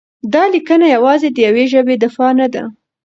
[0.33, 2.63] دا لیکنه یوازې د یوې ژبې دفاع نه ده؛